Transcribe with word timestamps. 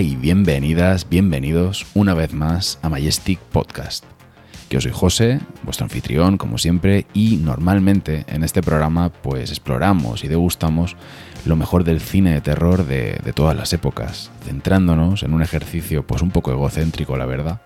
Y 0.00 0.14
bienvenidas, 0.14 1.08
bienvenidos 1.08 1.86
una 1.94 2.12
vez 2.12 2.34
más 2.34 2.78
a 2.82 2.90
Majestic 2.90 3.38
Podcast. 3.38 4.04
Yo 4.68 4.78
soy 4.78 4.90
José, 4.92 5.40
vuestro 5.62 5.84
anfitrión, 5.84 6.36
como 6.36 6.58
siempre, 6.58 7.06
y 7.14 7.36
normalmente 7.38 8.26
en 8.28 8.44
este 8.44 8.60
programa 8.60 9.08
pues 9.10 9.48
exploramos 9.50 10.22
y 10.22 10.28
degustamos 10.28 10.96
lo 11.46 11.56
mejor 11.56 11.84
del 11.84 12.00
cine 12.00 12.34
de 12.34 12.42
terror 12.42 12.84
de, 12.84 13.18
de 13.24 13.32
todas 13.32 13.56
las 13.56 13.72
épocas, 13.72 14.30
centrándonos 14.44 15.22
en 15.22 15.32
un 15.32 15.40
ejercicio 15.40 16.06
pues 16.06 16.20
un 16.20 16.30
poco 16.30 16.52
egocéntrico, 16.52 17.16
la 17.16 17.24
verdad, 17.24 17.62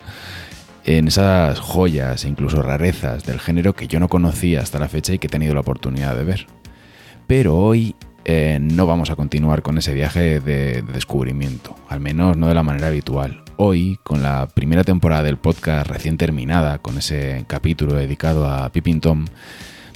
en 0.85 1.09
esas 1.09 1.59
joyas 1.59 2.25
e 2.25 2.29
incluso 2.29 2.63
rarezas 2.63 3.25
del 3.25 3.41
género 3.41 3.75
que 3.75 3.89
yo 3.89 3.99
no 3.99 4.09
conocía 4.09 4.61
hasta 4.61 4.79
la 4.79 4.89
fecha 4.89 5.13
y 5.13 5.19
que 5.19 5.27
he 5.27 5.31
tenido 5.31 5.55
la 5.55 5.61
oportunidad 5.61 6.15
de 6.15 6.25
ver. 6.25 6.47
Pero 7.27 7.57
hoy 7.57 7.97
eh, 8.25 8.59
no 8.61 8.87
vamos 8.87 9.11
a 9.11 9.17
continuar 9.17 9.63
con 9.63 9.79
ese 9.79 9.95
viaje 9.95 10.41
de, 10.41 10.83
descubrimiento, 10.83 11.77
al 11.89 12.01
menos 12.01 12.37
no 12.37 12.49
de 12.49 12.55
la 12.55 12.63
manera 12.63 12.89
habitual. 12.89 13.43
Hoy, 13.57 13.99
con 14.03 14.23
la 14.23 14.49
primera 14.49 14.85
temporada 14.85 15.23
del 15.23 15.37
podcast 15.37 15.87
recién 15.87 16.17
terminada, 16.17 16.79
con 16.79 16.99
ese 16.99 17.45
capítulo 17.47 17.95
dedicado 17.95 18.49
a 18.49 18.71
Pippin 18.71 19.01
Tom, 19.01 19.27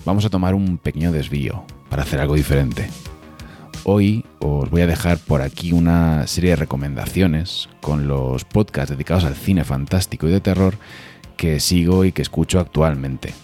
vamos 0.05 0.25
a 0.25 0.31
tomar 0.31 0.55
un 0.55 0.79
pequeño 0.79 1.13
desvío 1.13 1.65
para 1.91 2.03
hacer 2.03 2.21
algo 2.21 2.35
diferente. 2.35 2.89
Hoy 3.85 4.25
os 4.39 4.71
voy 4.71 4.81
a 4.81 4.87
dejar 4.87 5.19
por 5.19 5.43
aquí 5.43 5.73
una 5.73 6.27
serie 6.27 6.51
de 6.51 6.57
recomendaciones 6.57 7.69
con 7.83 8.09
los 8.09 8.45
podcasts 8.45 8.91
dedicados 8.91 9.25
al 9.25 9.35
cine 9.35 9.65
fantástico 9.65 10.27
y 10.27 10.31
de 10.31 10.41
terror 10.41 10.77
que 11.37 11.61
sigo 11.61 12.05
y 12.07 12.13
que 12.13 12.23
escucho 12.23 12.61
actualmente. 12.61 13.35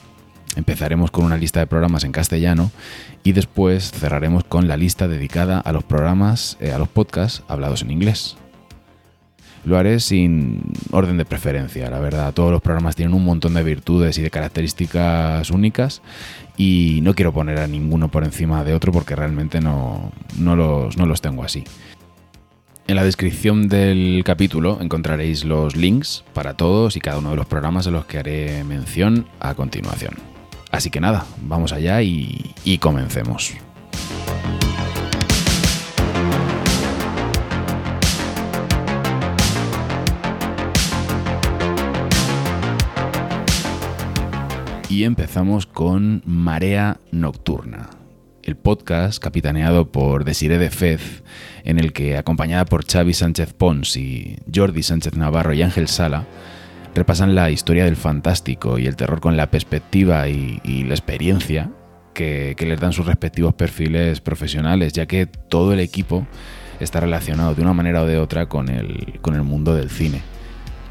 Empezaremos 0.56 1.10
con 1.10 1.24
una 1.24 1.36
lista 1.36 1.60
de 1.60 1.66
programas 1.66 2.04
en 2.04 2.12
castellano 2.12 2.72
y 3.22 3.32
después 3.32 3.92
cerraremos 3.92 4.44
con 4.44 4.66
la 4.66 4.76
lista 4.76 5.06
dedicada 5.06 5.60
a 5.60 5.72
los 5.72 5.84
programas, 5.84 6.56
eh, 6.60 6.72
a 6.72 6.78
los 6.78 6.88
podcasts 6.88 7.42
hablados 7.46 7.82
en 7.82 7.92
inglés. 7.92 8.36
Lo 9.64 9.76
haré 9.76 10.00
sin 10.00 10.62
orden 10.90 11.18
de 11.18 11.24
preferencia, 11.26 11.90
la 11.90 12.00
verdad. 12.00 12.32
Todos 12.32 12.50
los 12.50 12.62
programas 12.62 12.96
tienen 12.96 13.14
un 13.14 13.24
montón 13.24 13.54
de 13.54 13.62
virtudes 13.62 14.16
y 14.18 14.22
de 14.22 14.30
características 14.30 15.50
únicas 15.50 16.00
y 16.56 17.00
no 17.02 17.14
quiero 17.14 17.32
poner 17.32 17.58
a 17.60 17.66
ninguno 17.66 18.10
por 18.10 18.25
encima 18.25 18.64
de 18.64 18.75
otro 18.75 18.91
porque 18.91 19.14
realmente 19.14 19.60
no, 19.60 20.12
no, 20.38 20.56
los, 20.56 20.96
no 20.96 21.06
los 21.06 21.20
tengo 21.20 21.44
así. 21.44 21.64
En 22.88 22.96
la 22.96 23.04
descripción 23.04 23.69
del 23.69 24.22
capítulo 24.25 24.78
encontraréis 24.80 25.44
los 25.44 25.76
links 25.76 26.25
para 26.32 26.54
todos 26.54 26.96
y 26.96 27.00
cada 27.00 27.19
uno 27.19 27.30
de 27.30 27.36
los 27.36 27.46
programas 27.46 27.84
de 27.84 27.92
los 27.92 28.06
que 28.06 28.19
haré 28.19 28.64
mención 28.64 29.26
a 29.38 29.54
continuación. 29.54 30.29
Así 30.70 30.91
que 30.91 31.00
nada, 31.00 31.26
vamos 31.42 31.72
allá 31.72 32.00
y, 32.03 32.54
y 32.64 32.78
comencemos. 32.78 33.53
Y 44.88 45.04
empezamos 45.04 45.66
con 45.66 46.20
Marea 46.26 46.98
Nocturna, 47.12 47.91
el 48.42 48.56
podcast 48.56 49.22
capitaneado 49.22 49.92
por 49.92 50.25
Desiree 50.25 50.58
de 50.58 50.69
Fez, 50.69 51.22
en 51.64 51.78
el 51.78 51.92
que, 51.92 52.16
acompañada 52.16 52.64
por 52.64 52.84
Xavi 52.84 53.14
Sánchez 53.14 53.52
Pons 53.54 53.97
y 53.97 54.38
Jordi 54.52 54.82
Sánchez 54.82 55.14
Navarro 55.14 55.54
y 55.54 55.62
Ángel 55.62 55.88
Sala, 55.88 56.26
repasan 56.94 57.34
la 57.34 57.50
historia 57.50 57.84
del 57.84 57.96
fantástico 57.96 58.78
y 58.78 58.86
el 58.86 58.96
terror 58.96 59.20
con 59.20 59.36
la 59.36 59.50
perspectiva 59.50 60.28
y, 60.28 60.60
y 60.64 60.84
la 60.84 60.94
experiencia 60.94 61.70
que, 62.14 62.54
que, 62.56 62.66
les 62.66 62.80
dan 62.80 62.92
sus 62.92 63.06
respectivos 63.06 63.54
perfiles 63.54 64.20
profesionales, 64.20 64.92
ya 64.92 65.06
que 65.06 65.26
todo 65.26 65.72
el 65.72 65.80
equipo 65.80 66.26
está 66.80 67.00
relacionado 67.00 67.54
de 67.54 67.62
una 67.62 67.72
manera 67.72 68.02
o 68.02 68.06
de 68.06 68.18
otra 68.18 68.46
con 68.46 68.68
el, 68.68 69.18
con 69.20 69.34
el 69.34 69.42
mundo 69.42 69.74
del 69.74 69.90
cine. 69.90 70.22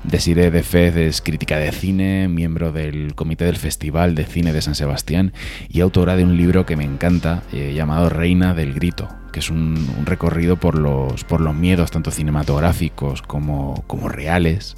Desiree 0.04 0.50
de 0.50 0.64
Fez 0.64 0.96
es 0.96 1.22
crítica 1.22 1.58
de 1.58 1.72
cine, 1.74 2.30
miembro 2.30 2.72
del 2.72 3.16
comité 3.16 3.46
del 3.46 3.58
Festival 3.58 4.16
de 4.16 4.26
Cine 4.26 4.54
de 4.54 4.62
San 4.62 4.76
Sebastián 4.76 5.34
y 5.68 5.82
autora 5.82 6.16
de 6.16 6.24
un 6.24 6.38
libro 6.38 6.66
que 6.66 6.78
me 6.78 6.86
encanta 6.86 7.44
eh, 7.52 7.74
llamado 7.76 8.10
Reina 8.10 8.54
del 8.54 8.74
Grito, 8.74 9.10
que 9.34 9.40
es 9.40 9.50
un, 9.50 9.94
un, 9.98 10.06
recorrido 10.06 10.56
por 10.56 10.80
los, 10.80 11.26
por 11.26 11.42
los 11.42 11.54
miedos 11.54 11.92
tanto 11.92 12.12
cinematográficos 12.12 13.22
como, 13.22 13.84
como 13.88 14.08
reales 14.08 14.78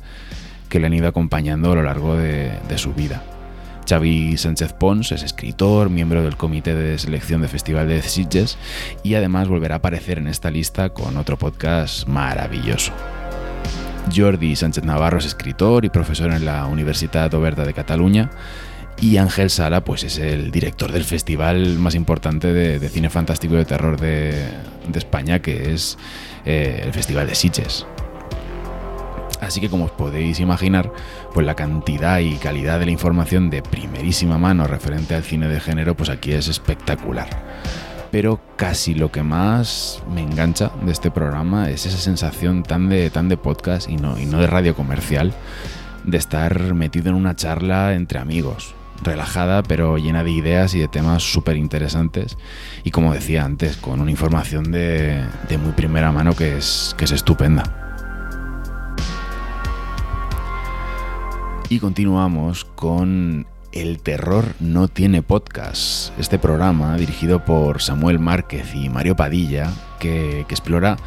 que 0.71 0.79
le 0.79 0.87
han 0.87 0.93
ido 0.93 1.07
acompañando 1.07 1.73
a 1.73 1.75
lo 1.75 1.83
largo 1.83 2.15
de, 2.15 2.57
su 2.77 2.93
vida. 2.93 3.21
Xavi 3.87 4.37
Sánchez 4.37 4.71
Pons 4.71 5.11
es 5.11 5.21
escritor, 5.21 5.89
miembro 5.89 6.23
del 6.23 6.37
comité 6.37 6.73
de 6.73 6.97
selección 6.97 7.41
de 7.41 7.49
Festival 7.49 7.89
de 7.89 8.01
Sitges 8.01 8.57
y 9.03 9.15
además 9.15 9.49
volverá 9.49 9.75
a 9.75 9.77
aparecer 9.79 10.17
en 10.17 10.27
esta 10.27 10.49
lista 10.49 10.89
con 10.89 11.17
otro 11.17 11.37
podcast 11.37 12.07
maravilloso. 12.07 12.93
Jordi 14.15 14.55
Sánchez 14.55 14.85
Navarro 14.85 15.19
es 15.19 15.25
escritor 15.25 15.83
y 15.83 15.89
profesor 15.89 16.31
en 16.31 16.45
la 16.45 16.65
Universitat 16.65 17.33
Oberta 17.33 17.65
de 17.65 17.73
Cataluña 17.73 18.31
y 19.01 19.17
Ángel 19.17 19.49
Sala 19.49 19.83
pues 19.83 20.05
es 20.05 20.19
el 20.19 20.51
director 20.51 20.93
del 20.93 21.03
festival 21.03 21.77
más 21.79 21.95
importante 21.95 22.53
de, 22.53 22.87
cine 22.87 23.09
fantástico 23.09 23.55
y 23.55 23.57
de 23.57 23.65
terror 23.65 23.99
de, 23.99 24.47
de 24.87 24.99
España 24.99 25.39
que 25.39 25.73
es 25.73 25.97
eh, 26.45 26.83
el 26.85 26.93
Festival 26.93 27.27
de 27.27 27.35
Sitges. 27.35 27.85
Así 29.41 29.59
que 29.59 29.69
como 29.69 29.85
os 29.85 29.91
podéis 29.91 30.39
imaginar, 30.39 30.93
pues 31.33 31.45
la 31.45 31.55
cantidad 31.55 32.19
y 32.19 32.35
calidad 32.35 32.79
de 32.79 32.85
la 32.85 32.91
información 32.91 33.49
de 33.49 33.63
primerísima 33.63 34.37
mano 34.37 34.67
referente 34.67 35.15
al 35.15 35.23
cine 35.23 35.47
de 35.47 35.59
género, 35.59 35.95
pues 35.95 36.09
aquí 36.09 36.31
es 36.31 36.47
espectacular. 36.47 37.27
Pero 38.11 38.39
casi 38.55 38.93
lo 38.93 39.11
que 39.11 39.23
más 39.23 40.03
me 40.13 40.21
engancha 40.21 40.71
de 40.85 40.91
este 40.91 41.09
programa 41.09 41.69
es 41.69 41.85
esa 41.85 41.97
sensación 41.97 42.61
tan 42.61 42.87
de, 42.89 43.09
podcast 43.41 43.89
y 43.89 43.95
no, 43.95 44.15
de 44.15 44.47
radio 44.47 44.75
comercial, 44.75 45.33
de 46.03 46.17
estar 46.17 46.75
metido 46.75 47.09
en 47.09 47.15
una 47.15 47.35
charla 47.35 47.93
entre 47.95 48.19
amigos, 48.19 48.75
relajada 49.01 49.63
pero 49.63 49.97
llena 49.97 50.23
de 50.23 50.31
ideas 50.31 50.75
y 50.75 50.79
de 50.79 50.87
temas 50.87 51.23
súper 51.23 51.55
interesantes 51.55 52.37
y 52.83 52.91
como 52.91 53.13
decía 53.13 53.43
antes, 53.43 53.77
con 53.77 54.01
una 54.01 54.11
información 54.11 54.71
de, 54.71 55.23
muy 55.63 55.71
primera 55.71 56.11
mano 56.11 56.35
que 56.35 56.57
es 56.57 56.93
estupenda. 56.99 57.90
Y 61.71 61.79
continuamos 61.79 62.65
con 62.65 63.47
El 63.71 64.01
terror 64.01 64.43
no 64.59 64.89
tiene 64.89 65.21
podcast, 65.21 66.11
este 66.19 66.37
programa 66.37 66.97
dirigido 66.97 67.45
por 67.45 67.81
Samuel 67.81 68.19
Márquez 68.19 68.75
y 68.75 68.89
Mario 68.89 69.15
Padilla, 69.15 69.71
que, 69.97 70.43
que, 70.49 70.53
explora 70.53 70.97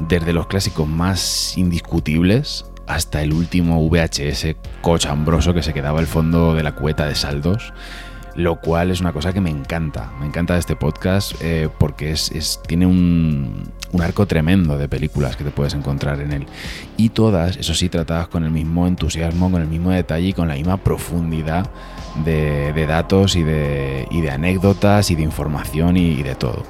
desde 0.00 0.34
los 0.34 0.46
clásicos 0.46 0.86
más 0.86 1.56
indiscutibles 1.56 2.66
hasta 2.86 3.22
el 3.22 3.32
último 3.32 3.80
VHS 3.88 4.56
cochambroso 4.82 5.54
que 5.54 5.62
se 5.62 5.72
quedaba 5.72 6.00
al 6.00 6.06
fondo 6.06 6.54
de 6.54 6.62
la 6.62 6.74
cueta 6.74 7.06
de 7.06 7.14
saldos, 7.14 7.72
lo 8.34 8.60
cual 8.60 8.90
es 8.90 9.00
una 9.00 9.14
cosa 9.14 9.32
que 9.32 9.40
me 9.40 9.48
encanta, 9.48 10.12
me 10.20 10.26
encanta 10.26 10.58
este 10.58 10.76
podcast 10.76 11.32
eh, 11.40 11.70
porque 11.78 12.10
es, 12.10 12.30
es 12.30 12.60
tiene 12.66 12.84
un, 12.84 13.72
un 13.94 14.02
arco 14.02 14.26
tremendo 14.26 14.76
de 14.76 14.88
películas 14.88 15.36
que 15.36 15.44
te 15.44 15.50
puedes 15.50 15.72
encontrar 15.72 16.20
en 16.20 16.32
él. 16.32 16.46
Y 16.96 17.10
todas, 17.10 17.56
eso 17.56 17.74
sí, 17.74 17.88
tratadas 17.88 18.26
con 18.26 18.42
el 18.42 18.50
mismo 18.50 18.88
entusiasmo, 18.88 19.50
con 19.50 19.62
el 19.62 19.68
mismo 19.68 19.90
detalle 19.90 20.28
y 20.28 20.32
con 20.32 20.48
la 20.48 20.54
misma 20.54 20.78
profundidad 20.78 21.70
de, 22.24 22.86
datos 22.86 23.36
y 23.36 23.44
de, 23.44 24.30
anécdotas 24.32 25.12
y 25.12 25.14
de 25.14 25.22
información 25.22 25.96
y, 25.96 26.22
de 26.24 26.34
todo. 26.34 26.64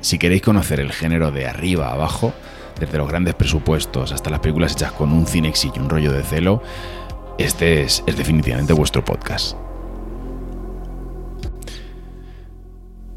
Si 0.00 0.18
queréis 0.18 0.42
conocer 0.42 0.78
el 0.78 0.92
género 0.92 1.32
de 1.32 1.48
arriba 1.48 1.88
a 1.88 1.94
abajo, 1.94 2.32
desde 2.78 2.98
los 2.98 3.08
grandes 3.08 3.34
presupuestos 3.34 4.12
hasta 4.12 4.30
las 4.30 4.40
películas 4.40 4.72
hechas 4.72 4.92
con 4.92 5.12
un 5.12 5.26
cinex 5.26 5.64
y 5.64 5.72
un 5.76 5.90
rollo 5.90 6.12
de 6.12 6.22
celo, 6.22 6.62
este 7.36 7.82
es, 7.82 8.04
es 8.06 8.16
definitivamente 8.16 8.72
vuestro 8.72 9.04
podcast. 9.04 9.65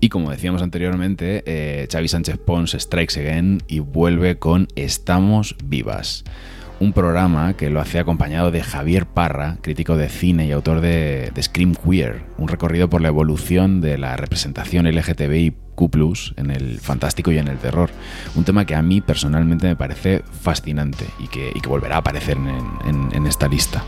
Y 0.02 0.10
como 0.10 0.32
decíamos 0.32 0.62
anteriormente, 0.62 1.44
eh, 1.46 1.88
Xavi 1.92 2.08
Sánchez 2.08 2.38
Pons 2.38 2.76
strikes 2.80 3.20
again 3.20 3.62
y 3.68 3.80
vuelve 3.80 4.38
con 4.38 4.68
Estamos 4.76 5.56
Vivas. 5.64 6.24
Un 6.80 6.94
programa 6.94 7.56
que 7.56 7.70
lo 7.70 7.82
hace 7.82 8.00
acompañado 8.00 8.52
de 8.52 8.64
Javier 8.64 9.06
Parra, 9.06 9.58
crítico 9.62 9.98
de 9.98 10.08
cine 10.08 10.48
y 10.48 10.54
autor 10.54 10.80
de, 10.80 11.32
de 11.36 11.44
Scream 11.44 11.76
Queer, 11.76 12.22
un 12.38 12.48
recorrido 12.48 12.90
por 12.90 13.02
la 13.02 13.10
evolución 13.10 13.82
de 13.82 13.98
la 13.98 14.16
representación 14.16 14.88
LGTBIQ 14.88 15.60
en 16.36 16.52
el 16.52 16.80
fantástico 16.80 17.32
y 17.32 17.38
en 17.38 17.48
el 17.48 17.58
terror. 17.58 17.90
Un 18.36 18.44
tema 18.44 18.66
que 18.66 18.76
a 18.76 18.82
mí 18.82 19.02
personalmente 19.02 19.68
me 19.68 19.76
parece 19.76 20.24
fascinante 20.42 21.06
y 21.20 21.28
que, 21.28 21.52
volverá 21.68 21.98
a 21.98 22.00
aparecer 22.00 22.38
en 22.38 23.28
esta 23.28 23.48
lista. 23.48 23.84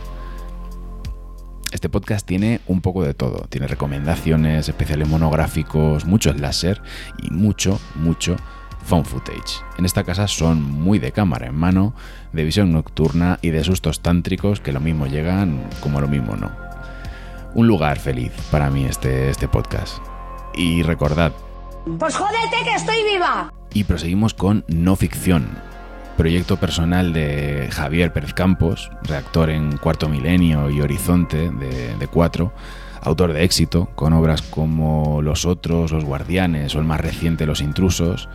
Este 1.72 1.88
podcast 1.88 2.28
tiene 2.28 2.60
un 2.68 2.82
poco 2.82 3.04
de 3.04 3.14
todo. 3.14 3.48
Tiene 3.48 3.66
recomendaciones, 3.66 4.68
especiales 4.68 5.08
monográficos, 5.08 6.04
mucho 6.06 6.34
láser 6.34 6.82
y 7.24 7.30
mucho, 7.32 7.80
mucho 7.96 8.36
found 8.84 9.06
footage. 9.06 9.64
En 9.78 9.86
esta 9.86 10.04
casa 10.04 10.28
son 10.28 10.62
muy 10.62 11.00
de 11.00 11.14
cámara 11.14 11.48
en 11.48 11.56
mano, 11.56 11.94
de 12.34 12.44
visión 12.44 12.74
nocturna 12.74 13.40
y 13.42 13.52
de 13.52 13.64
sustos 13.64 14.02
tántricos 14.02 14.60
que 14.60 14.74
lo 14.74 14.82
mismo 14.82 15.08
llegan 15.08 15.64
como 15.80 16.02
lo 16.02 16.10
mismo 16.10 16.36
no. 16.36 16.52
Un 17.54 17.68
lugar 17.68 18.00
feliz 18.00 18.34
para 18.52 18.70
mí 18.70 18.84
este, 18.84 19.30
este 19.30 19.48
podcast. 19.48 19.98
Y 20.54 20.84
recordad... 20.84 21.32
Pues 21.98 22.16
jódete 22.16 22.64
que 22.66 22.76
estoy 22.76 22.98
viva. 23.14 23.54
Y 23.74 23.86
proseguimos 23.86 24.34
con 24.34 24.66
no 24.68 24.98
ficción, 24.98 25.48
proyecto 26.18 26.58
personal 26.58 27.14
de 27.14 27.70
Javier 27.72 28.14
Pérez 28.14 28.34
Campos, 28.34 28.92
reactor 29.04 29.50
en 29.50 29.78
Cuarto 29.78 30.10
Milenio 30.10 30.70
y 30.70 30.82
Horizonte 30.82 31.50
de, 31.50 32.08
Cuatro, 32.08 32.54
autor 33.02 33.34
de 33.34 33.44
éxito, 33.44 33.90
con 33.96 34.14
obras 34.14 34.42
como 34.42 35.22
Los 35.22 35.46
Otros, 35.46 35.92
Los 35.92 36.06
Guardianes 36.06 36.76
o 36.76 36.80
el 36.80 36.86
más 36.86 37.02
reciente 37.02 37.46
Los 37.46 37.62
Intrusos, 37.62 38.30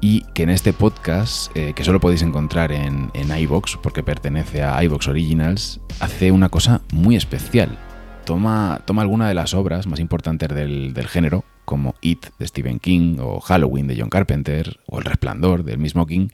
y 0.00 0.22
que 0.34 0.42
en 0.42 0.50
este 0.50 0.72
podcast, 0.72 1.56
eh, 1.56 1.72
que 1.74 1.84
solo 1.84 2.00
podéis 2.00 2.22
encontrar 2.22 2.72
en, 2.72 3.10
en 3.14 3.36
iVox, 3.36 3.78
porque 3.82 4.02
pertenece 4.02 4.62
a 4.62 4.82
iVox 4.84 5.08
Originals, 5.08 5.80
hace 6.00 6.32
una 6.32 6.48
cosa 6.48 6.82
muy 6.92 7.16
especial. 7.16 7.78
Toma, 8.24 8.80
toma 8.84 9.02
alguna 9.02 9.28
de 9.28 9.34
las 9.34 9.54
obras 9.54 9.86
más 9.86 10.00
importantes 10.00 10.48
del, 10.48 10.92
del 10.92 11.06
género, 11.06 11.44
como 11.64 11.94
It 12.00 12.26
de 12.38 12.46
Stephen 12.46 12.78
King, 12.78 13.18
o 13.20 13.40
Halloween 13.40 13.86
de 13.86 13.96
John 13.98 14.08
Carpenter, 14.08 14.78
o 14.86 14.98
El 14.98 15.04
Resplandor 15.04 15.64
del 15.64 15.78
mismo 15.78 16.06
King, 16.06 16.28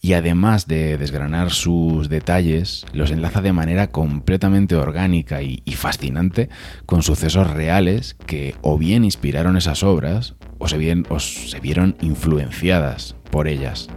y 0.00 0.12
además 0.12 0.66
de 0.66 0.98
desgranar 0.98 1.50
sus 1.50 2.08
detalles, 2.08 2.84
los 2.92 3.10
enlaza 3.10 3.40
de 3.40 3.52
manera 3.52 3.88
completamente 3.88 4.76
orgánica 4.76 5.42
y, 5.42 5.60
fascinante 5.72 6.48
con 6.86 7.02
sucesos 7.02 7.50
reales 7.50 8.16
que 8.26 8.54
o 8.62 8.78
bien 8.78 9.04
inspiraron 9.04 9.56
esas 9.56 9.82
obras 9.82 10.34
o 10.58 10.68
se 10.68 11.60
vieron 11.60 11.96
influenciadas 12.00 13.16
por 13.30 13.48
ellas. 13.48 13.88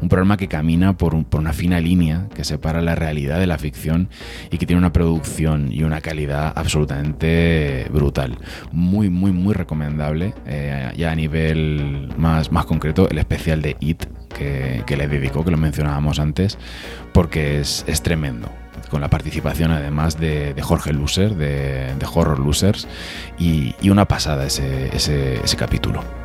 Un 0.00 0.08
programa 0.08 0.36
que 0.36 0.48
camina 0.48 0.96
por, 0.96 1.24
por, 1.24 1.40
una 1.40 1.52
fina 1.52 1.80
línea 1.80 2.28
que 2.34 2.44
separa 2.44 2.80
la 2.82 2.94
realidad 2.94 3.38
de 3.38 3.46
la 3.46 3.58
ficción 3.58 4.08
y 4.50 4.58
que 4.58 4.66
tiene 4.66 4.78
una 4.78 4.92
producción 4.92 5.72
y 5.72 5.82
una 5.82 6.00
calidad 6.00 6.52
absolutamente 6.56 7.86
brutal. 7.90 8.38
Muy, 8.72 9.10
muy, 9.10 9.32
muy 9.32 9.54
recomendable. 9.54 10.34
Eh, 10.46 10.92
ya 10.96 11.12
a 11.12 11.14
nivel 11.14 12.08
más, 12.16 12.52
más 12.52 12.66
concreto, 12.66 13.08
el 13.08 13.18
especial 13.18 13.62
de 13.62 13.76
It 13.80 14.04
que, 14.36 14.82
que 14.86 14.96
le 14.96 15.08
dedicó, 15.08 15.44
que 15.44 15.50
lo 15.50 15.56
mencionábamos 15.56 16.18
antes, 16.18 16.58
porque 17.12 17.60
es, 17.60 17.84
es 17.86 18.02
tremendo 18.02 18.50
con 18.90 19.00
la 19.00 19.08
participación 19.08 19.70
además 19.70 20.18
de, 20.20 20.54
de 20.54 20.62
Jorge 20.62 20.92
Loser, 20.92 21.34
de, 21.34 21.94
Horror 22.12 22.38
Losers, 22.38 22.86
y, 23.38 23.74
y 23.80 23.90
una 23.90 24.06
pasada 24.06 24.46
ese, 24.46 24.94
ese 24.94 25.56
capítulo. 25.56 26.23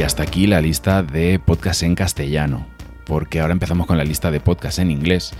Y 0.00 0.02
hasta 0.02 0.22
aquí 0.22 0.46
la 0.46 0.62
lista 0.62 1.02
de 1.02 1.38
podcasts 1.38 1.82
en 1.82 1.94
castellano, 1.94 2.66
porque 3.04 3.38
ahora 3.38 3.52
empezamos 3.52 3.86
con 3.86 3.98
la 3.98 4.04
lista 4.04 4.30
de 4.30 4.40
podcasts 4.40 4.78
en 4.78 4.90
inglés, 4.90 5.34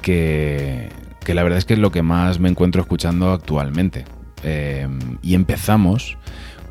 que, 0.00 0.88
que 1.22 1.34
la 1.34 1.42
verdad 1.42 1.58
es 1.58 1.66
que 1.66 1.74
es 1.74 1.78
lo 1.78 1.92
que 1.92 2.00
más 2.00 2.40
me 2.40 2.48
encuentro 2.48 2.80
escuchando 2.80 3.30
actualmente. 3.30 4.06
Eh, 4.42 4.88
y 5.20 5.34
empezamos 5.34 6.16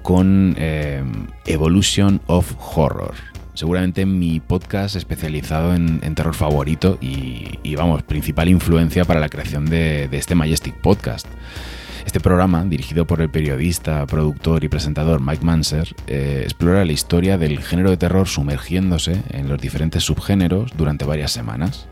con 0.01 0.55
eh, 0.57 1.03
Evolution 1.45 2.19
of 2.25 2.51
Horror. 2.75 3.13
Seguramente 3.53 4.07
mi 4.07 4.39
podcast 4.39 4.95
especializado 4.95 5.75
en, 5.75 5.99
terror 6.15 6.33
favorito 6.33 6.97
y, 6.99 7.75
vamos, 7.75 8.01
principal 8.01 8.49
influencia 8.49 9.05
para 9.05 9.19
la 9.19 9.29
creación 9.29 9.67
de 9.67 10.09
este 10.13 10.33
Majestic 10.33 10.73
Podcast. 10.81 11.27
Este 12.05 12.19
programa, 12.19 12.63
dirigido 12.63 13.05
por 13.05 13.21
el 13.21 13.29
periodista, 13.29 14.05
productor 14.05 14.63
y 14.63 14.69
presentador 14.69 15.21
Mike 15.21 15.43
Manser, 15.43 15.95
eh, 16.07 16.41
explora 16.43 16.85
la 16.85 16.91
historia 16.91 17.37
del 17.37 17.61
género 17.61 17.89
de 17.89 17.97
terror 17.97 18.27
sumergiéndose 18.27 19.21
en 19.29 19.49
los 19.49 19.59
diferentes 19.59 20.03
subgéneros 20.03 20.71
durante 20.77 21.05
varias 21.05 21.31
semanas. 21.31 21.87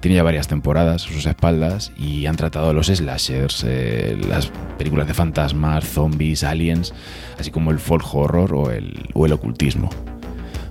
Tiene 0.00 0.16
ya 0.16 0.22
varias 0.22 0.48
temporadas 0.48 1.04
a 1.04 1.08
sus 1.08 1.26
espaldas 1.26 1.92
y 1.96 2.26
han 2.26 2.36
tratado 2.36 2.72
los 2.72 2.86
slashers, 2.86 3.64
eh, 3.66 4.18
las 4.28 4.50
películas 4.78 5.06
de 5.06 5.14
fantasmas, 5.14 5.84
zombies, 5.84 6.44
aliens, 6.44 6.94
así 7.38 7.50
como 7.50 7.70
el 7.70 7.78
folk 7.78 8.14
horror 8.14 8.54
o 8.54 8.70
el, 8.70 9.08
o 9.12 9.26
el 9.26 9.32
ocultismo. 9.32 9.90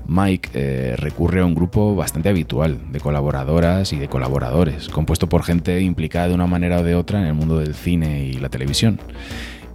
Mike 0.09 0.49
eh, 0.55 0.95
recurre 0.97 1.41
a 1.41 1.45
un 1.45 1.53
grupo 1.53 1.95
bastante 1.95 2.29
habitual 2.29 2.79
de 2.91 2.99
colaboradoras 2.99 3.93
y 3.93 3.97
de 3.97 4.09
colaboradores, 4.09 4.89
compuesto 4.89 5.29
por 5.29 5.43
gente 5.43 5.81
implicada 5.81 6.29
de 6.29 6.33
una 6.33 6.47
manera 6.47 6.79
o 6.79 6.83
de 6.83 6.95
otra 6.95 7.19
en 7.19 7.27
el 7.27 7.35
mundo 7.35 7.59
del 7.59 7.75
cine 7.75 8.25
y 8.25 8.33
la 8.33 8.49
televisión. 8.49 8.99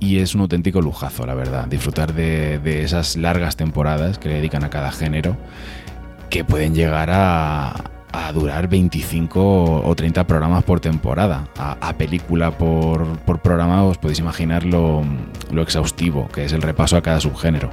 Y 0.00 0.18
es 0.18 0.34
un 0.34 0.40
auténtico 0.40 0.80
lujazo, 0.80 1.24
la 1.24 1.34
verdad, 1.34 1.68
disfrutar 1.68 2.12
de, 2.12 2.82
esas 2.82 3.16
largas 3.16 3.56
temporadas 3.56 4.18
que 4.18 4.28
le 4.28 4.34
dedican 4.34 4.64
a 4.64 4.70
cada 4.70 4.90
género, 4.90 5.36
que 6.30 6.44
pueden 6.44 6.74
llegar 6.74 7.10
a, 7.12 7.90
durar 8.32 8.68
25 8.68 9.82
o 9.86 9.94
30 9.94 10.26
programas 10.26 10.64
por 10.64 10.80
temporada. 10.80 11.48
A, 11.56 11.76
a 11.80 11.92
película 11.96 12.50
por, 12.50 13.06
por, 13.20 13.40
programa 13.40 13.84
os 13.84 13.98
podéis 13.98 14.18
imaginar 14.18 14.64
lo, 14.64 15.04
exhaustivo 15.60 16.26
que 16.28 16.44
es 16.44 16.52
el 16.52 16.62
repaso 16.62 16.96
a 16.96 17.02
cada 17.02 17.20
subgénero. 17.20 17.70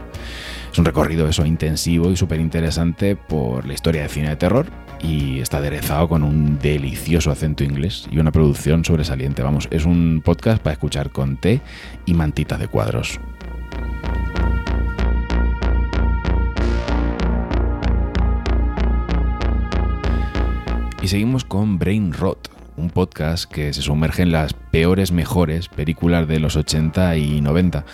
Es 0.72 0.80
un 0.80 0.86
recorrido 0.86 1.28
eso 1.28 1.46
intensivo 1.46 2.10
y 2.12 2.16
súper 2.16 2.40
interesante 2.40 3.18
por 3.18 3.68
la 3.68 3.74
historia 3.74 4.04
de 4.04 4.08
cine 4.08 4.30
de 4.30 4.38
terror 4.38 4.68
y 5.02 5.40
está 5.40 5.58
aderezado 5.58 6.08
con 6.08 6.24
un 6.24 6.60
delicioso 6.60 7.30
acento 7.30 7.66
inglés 7.66 8.08
y 8.10 8.20
una 8.20 8.32
producción 8.32 8.86
sobresaliente. 8.86 9.44
Vamos, 9.44 9.68
es 9.70 9.84
un 9.84 10.22
podcast 10.24 10.64
para 10.64 10.74
escuchar 10.74 11.12
con 11.12 11.36
té 11.36 11.60
y 12.06 12.14
mantitas 12.14 12.58
de 12.58 12.70
cuadros. 12.70 13.20
Y 21.02 21.08
seguimos 21.10 21.44
con 21.44 21.80
Brain 21.80 22.14
Rot, 22.14 22.50
un 22.78 22.90
podcast 22.90 23.52
que 23.52 23.74
se 23.74 23.82
sumerge 23.82 24.24
en 24.24 24.32
las 24.32 24.54
peores 24.54 25.12
mejores 25.12 25.68
películas 25.68 26.28
de 26.28 26.40
los 26.40 26.56
80 26.56 27.18
y 27.18 27.42
90. 27.42 27.86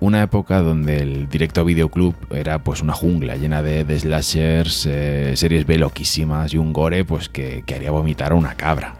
Una 0.00 0.22
época 0.22 0.60
donde 0.60 0.98
el 0.98 1.28
directo 1.28 1.64
videoclub 1.64 2.14
era 2.30 2.62
pues 2.62 2.82
una 2.82 2.92
jungla 2.92 3.36
llena 3.36 3.62
de, 3.62 3.84
de 3.84 3.98
slashers, 3.98 4.86
eh, 4.86 5.32
series 5.36 5.66
B 5.66 5.78
loquísimas 5.78 6.52
y 6.52 6.58
un 6.58 6.72
gore 6.72 7.04
pues 7.04 7.28
que, 7.28 7.64
haría 7.74 7.90
vomitar 7.90 8.32
a 8.32 8.34
una 8.34 8.54
cabra. 8.54 8.96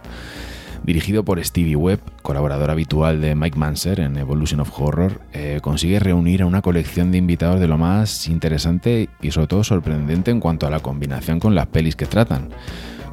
Dirigido 0.83 1.25
por 1.25 1.43
Stevie 1.43 1.75
Webb, 1.75 1.99
colaborador 2.21 2.69
habitual 2.69 3.19
de 3.19 3.33
Mike 3.33 3.57
Manser 3.57 3.99
en 3.99 4.17
Evolution 4.17 4.59
of 4.59 4.79
Horror, 4.79 5.19
eh, 5.33 5.59
consigue 5.61 5.99
reunir 5.99 6.43
a 6.43 6.45
una 6.45 6.61
colección 6.61 7.11
de 7.11 7.17
invitados 7.17 7.59
de 7.59 7.67
lo 7.67 7.79
más 7.79 8.27
interesante 8.27 9.09
y 9.19 9.31
sobre 9.31 9.47
todo 9.47 9.63
sorprendente 9.63 10.29
en 10.29 10.39
cuanto 10.39 10.67
a 10.67 10.69
la 10.69 10.79
combinación 10.79 11.39
con 11.39 11.55
las 11.55 11.67
pelis 11.67 11.95
que 11.95 12.05
tratan 12.05 12.49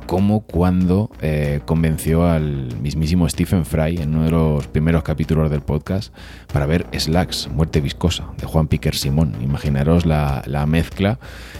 como 0.07 0.41
cuando 0.41 1.11
eh, 1.21 1.61
convenció 1.65 2.27
al 2.27 2.77
mismísimo 2.81 3.29
Stephen 3.29 3.65
Fry 3.65 3.99
en 3.99 4.15
uno 4.15 4.25
de 4.25 4.31
los 4.31 4.67
primeros 4.67 5.03
capítulos 5.03 5.51
del 5.51 5.63
podcast 5.63 6.15
para 6.53 6.67
ver 6.67 6.87
Slacks, 6.97 7.49
Muerte 7.49 7.81
Viscosa, 7.81 8.29
de 8.39 8.47
Juan 8.47 8.69
Piquer 8.69 8.95
Simón. 8.95 9.35
Imaginaros 9.41 10.07
la, 10.07 10.43
la, 10.47 10.67
mezcla 10.67 11.19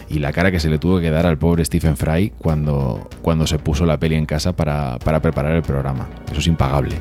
y 0.09 0.19
la 0.19 0.31
cara 0.31 0.51
que 0.51 0.59
se 0.59 0.69
le 0.69 0.79
tuvo 0.79 0.99
que 0.99 1.09
dar 1.09 1.25
al 1.25 1.37
pobre 1.37 1.65
Stephen 1.65 1.97
Fry 1.97 2.31
cuando, 2.37 3.09
cuando 3.21 3.47
se 3.47 3.59
puso 3.59 3.85
la 3.85 3.99
peli 3.99 4.15
en 4.15 4.25
casa 4.25 4.55
para, 4.55 4.99
para 4.99 5.21
preparar 5.21 5.55
el 5.55 5.63
programa. 5.63 6.07
Eso 6.31 6.39
es 6.39 6.47
impagable. 6.47 6.95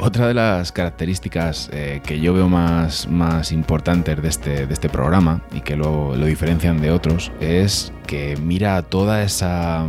Otra 0.00 0.28
de 0.28 0.34
las 0.34 0.70
características 0.70 1.70
eh, 1.72 2.00
que 2.06 2.20
yo 2.20 2.32
veo 2.32 2.48
más, 2.48 3.08
más 3.08 3.50
importantes 3.50 4.22
de 4.22 4.28
este, 4.28 4.66
de 4.66 4.72
este 4.72 4.88
programa 4.88 5.42
y 5.52 5.60
que 5.60 5.76
lo, 5.76 6.14
lo, 6.14 6.26
diferencian 6.26 6.80
de 6.80 6.92
otros 6.92 7.32
es 7.40 7.92
que 8.06 8.36
mira 8.36 8.80
toda 8.82 9.24
esa, 9.24 9.84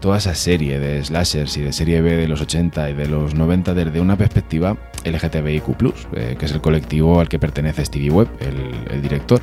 toda 0.00 0.18
esa 0.18 0.34
serie 0.34 0.78
de 0.78 1.04
slashers 1.04 1.56
y 1.56 1.62
de 1.62 1.72
serie 1.72 2.00
B 2.02 2.16
de 2.16 2.28
los 2.28 2.40
80 2.40 2.90
y 2.90 2.94
de 2.94 3.08
los 3.08 3.34
90 3.34 3.74
desde 3.74 4.00
una 4.00 4.16
perspectiva 4.16 4.76
LGTBIQ, 5.04 5.94
eh, 6.14 6.36
que 6.38 6.46
es 6.46 6.52
el 6.52 6.60
colectivo 6.60 7.20
al 7.20 7.28
que 7.28 7.38
pertenece 7.38 7.84
Stevie 7.84 8.10
Webb, 8.10 8.28
el, 8.40 9.02
director. 9.02 9.40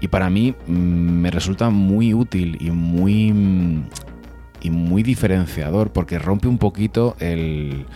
Y 0.00 0.08
para 0.08 0.30
mí 0.30 0.54
mm, 0.66 0.72
me 0.72 1.30
resulta 1.30 1.70
muy 1.70 2.14
útil 2.14 2.56
y 2.60 2.70
muy, 2.70 3.84
y 4.60 4.70
muy 4.70 5.02
diferenciador 5.02 5.92
porque 5.92 6.18
rompe 6.18 6.48
un 6.48 6.58
poquito 6.58 7.16
el 7.18 7.86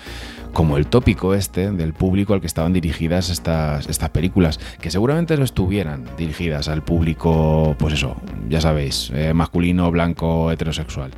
como 0.54 0.78
el 0.78 0.86
tópico 0.86 1.34
este 1.34 1.70
del 1.72 1.92
público 1.92 2.32
al 2.32 2.40
que 2.40 2.46
estaban 2.46 2.72
dirigidas 2.72 3.28
estas, 3.28 3.88
estas 3.88 4.10
películas, 4.10 4.58
que 4.80 4.90
seguramente 4.90 5.36
no 5.36 5.44
estuvieran 5.44 6.04
dirigidas 6.16 6.68
al 6.68 6.82
público, 6.82 7.74
pues 7.78 7.94
eso, 7.94 8.16
ya 8.48 8.60
sabéis, 8.60 9.10
eh, 9.12 9.34
masculino, 9.34 9.90
blanco, 9.90 10.50
heterosexual. 10.52 11.10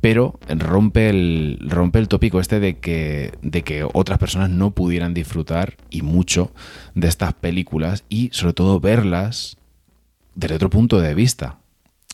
Pero 0.00 0.38
rompe 0.48 1.08
el, 1.08 1.58
rompe 1.68 1.98
el 1.98 2.08
tópico 2.08 2.40
este 2.40 2.60
de 2.60 2.78
que, 2.78 3.32
de 3.42 3.62
que 3.62 3.84
otras 3.84 4.18
personas 4.18 4.50
no 4.50 4.72
pudieran 4.72 5.14
disfrutar 5.14 5.76
y 5.88 6.02
mucho 6.02 6.52
de 6.94 7.08
estas 7.08 7.34
películas 7.34 8.04
y 8.08 8.30
sobre 8.32 8.54
todo 8.54 8.80
verlas 8.80 9.56
desde 10.34 10.56
otro 10.56 10.70
punto 10.70 11.00
de 11.00 11.14
vista. 11.14 11.58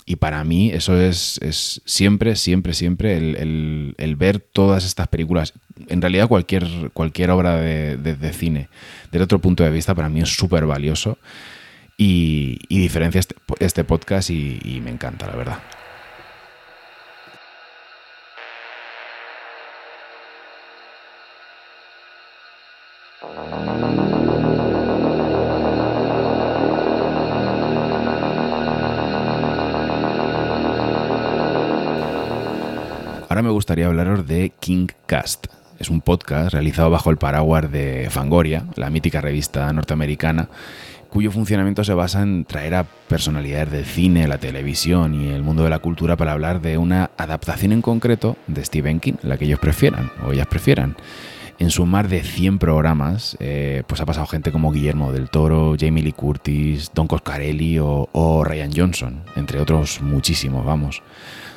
Y 0.06 0.16
para 0.16 0.44
mí 0.44 0.70
eso 0.70 1.00
es, 1.00 1.38
es 1.38 1.80
siempre, 1.87 2.37
siempre, 2.37 2.75
siempre 2.75 3.16
el, 3.16 3.94
el, 3.96 4.16
ver 4.16 4.38
todas 4.38 4.84
estas 4.84 5.08
películas, 5.08 5.54
en 5.88 6.02
realidad 6.02 6.28
cualquier, 6.28 6.90
cualquier 6.92 7.30
obra 7.30 7.56
de, 7.56 7.96
de, 7.96 8.32
cine, 8.34 8.68
del 9.12 9.23
otro 9.23 9.38
punto 9.38 9.64
de 9.64 9.70
vista, 9.70 9.94
para 9.94 10.11
mí 10.11 10.20
es 10.20 10.37
súper 10.37 10.66
valioso 10.66 11.16
y, 11.96 12.58
y, 12.68 12.80
diferencia 12.80 13.18
este, 13.18 13.34
este 13.61 13.84
podcast 13.84 14.28
y, 14.28 14.80
me 14.84 14.90
encanta, 14.90 15.26
la 15.26 15.37
verdad. 15.37 15.58
Ahora 33.34 33.42
me 33.42 33.50
gustaría 33.50 33.86
hablaros 33.86 34.28
de 34.28 34.52
King 34.60 34.86
Cast. 35.06 35.48
Es 35.80 35.90
un 35.90 36.02
podcast 36.02 36.52
realizado 36.52 36.88
bajo 36.88 37.10
el 37.10 37.16
paraguas 37.16 37.68
de 37.68 38.06
Fangoria, 38.08 38.64
la 38.76 38.90
mítica 38.90 39.20
revista 39.20 39.72
norteamericana, 39.72 40.48
cuyo 41.10 41.32
funcionamiento 41.32 41.82
se 41.82 41.94
basa 41.94 42.22
en 42.22 42.44
traer 42.44 42.76
a 42.76 42.84
personalidades 42.84 43.72
del 43.72 43.84
cine, 43.86 44.28
la 44.28 44.38
televisión 44.38 45.20
y 45.20 45.32
el 45.32 45.42
mundo 45.42 45.64
de 45.64 45.70
la 45.70 45.80
cultura 45.80 46.16
para 46.16 46.30
hablar 46.30 46.60
de 46.60 46.78
una 46.78 47.10
adaptación 47.16 47.72
en 47.72 47.82
concreto 47.82 48.36
de 48.46 48.64
Stephen 48.64 49.00
King, 49.00 49.14
la 49.22 49.36
que 49.36 49.46
ellos 49.46 49.58
prefieran 49.58 50.12
o 50.24 50.30
ellas 50.30 50.46
prefieran. 50.46 50.94
En 51.58 51.70
su 51.70 51.87
mar 51.87 52.08
de 52.08 52.23
100 52.23 52.58
programas, 52.58 53.37
eh, 53.40 53.84
pues 53.87 54.00
ha 54.00 54.06
pasado 54.06 54.26
gente 54.26 54.50
como 54.50 54.73
Guillermo 54.73 55.12
del 55.12 55.30
Toro, 55.30 55.76
Jamie 55.78 56.02
Lee 56.02 56.12
Curtis, 56.12 56.90
Don 56.94 57.06
Coscarelli 57.06 57.78
o, 57.78 58.08
o 58.12 58.44
Ryan 58.44 58.70
Johnson, 58.75 59.23
entre 59.37 59.61
otros 59.61 60.00
muchísimos, 60.02 60.64
vamos. 60.66 61.02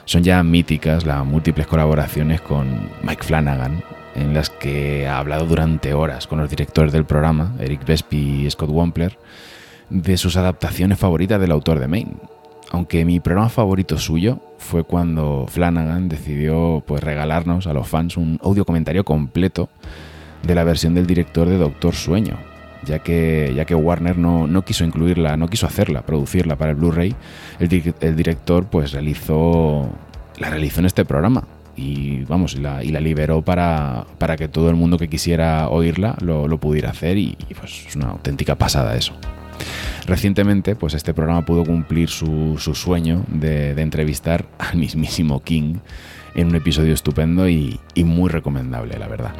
Son 0.06 0.24
ya 0.24 0.42
míticas 0.44 1.06
las 1.06 1.25
múltiples 1.25 1.68
colaboraciones 1.68 2.42
con 2.42 2.89
Mike 3.01 3.24
Flanagan, 3.24 3.84
en 4.16 4.34
las 4.34 4.50
que 4.50 5.08
ha 5.08 5.18
hablado 5.18 5.46
durante 5.46 5.94
horas 5.94 6.27
con 6.27 6.39
los 6.39 6.50
directores 6.50 6.94
del 6.94 7.06
programa, 7.06 7.56
Eric 7.60 7.86
Vespi 7.86 8.46
y 8.46 8.51
Scott 8.51 8.70
Wampler, 8.70 9.18
de 9.89 10.18
sus 10.18 10.38
adaptaciones 10.38 11.00
favoritas 11.00 11.42
del 11.42 11.51
autor 11.51 11.80
de 11.80 11.88
Maine. 11.88 12.13
Aunque 12.71 13.05
mi 13.05 13.19
programa 13.19 13.50
favorito 13.50 13.97
suyo 13.97 14.39
fue 14.57 14.83
cuando 14.83 15.45
Flanagan 15.47 16.09
decidió 16.09 16.83
pues, 16.86 17.03
regalarnos 17.03 17.67
a 17.67 17.74
los 17.74 17.88
fans 17.88 18.17
un 18.17 18.39
audio 18.43 18.65
comentario 18.65 19.05
completo 19.05 19.69
de 20.43 20.55
la 20.55 20.63
versión 20.63 20.93
del 20.93 21.07
director 21.07 21.47
de 21.47 21.57
Doctor 21.57 21.95
Sueño, 21.95 22.38
ya 22.86 23.00
que, 23.00 23.53
ya 23.55 23.65
que 23.65 23.75
Warner 23.75 24.17
no, 24.17 24.47
no 24.47 24.63
quiso 24.63 24.83
incluirla, 24.83 25.38
no 25.38 25.47
quiso 25.47 25.65
hacerla, 25.65 26.01
producirla 26.01 26.57
para 26.57 26.71
el 26.71 26.77
Blu-ray, 26.77 27.15
el, 27.59 28.15
director 28.15 28.65
pues 28.65 28.91
realizó, 28.91 29.89
la 30.38 30.50
realizó 30.50 30.81
en 30.81 30.86
este 30.88 31.05
programa 31.05 31.45
y 31.75 32.24
vamos, 32.25 32.55
y 32.55 32.59
la, 32.59 32.83
y 32.83 32.89
la 32.89 33.00
liberó 33.00 33.41
para, 33.43 34.05
para, 34.17 34.36
que 34.36 34.47
todo 34.47 34.69
el 34.69 34.75
mundo 34.75 34.97
que 34.97 35.07
quisiera 35.07 35.69
oírla 35.69 36.15
lo, 36.21 36.47
lo 36.47 36.59
pudiera 36.59 36.89
hacer 36.89 37.17
y, 37.17 37.38
y, 37.50 37.53
pues 37.53 37.86
es 37.88 37.95
una 37.95 38.09
auténtica 38.09 38.55
pasada 38.55 38.95
eso. 38.97 39.13
Recientemente, 40.06 40.76
pues 40.76 40.94
este 40.94 41.14
programa 41.14 41.46
pudo 41.46 41.66
cumplir 41.66 42.10
su, 42.10 42.56
su 42.58 42.76
sueño 42.76 43.26
de, 43.28 43.72
entrevistar 43.82 44.46
al 44.58 44.78
mismísimo 44.80 45.44
King 45.44 45.76
en 46.36 46.48
un 46.48 46.56
episodio 46.56 46.94
estupendo 46.94 47.48
y 47.50 47.80
muy 47.96 48.30
recomendable, 48.30 48.98
la 48.98 49.08
verdad. 49.08 49.34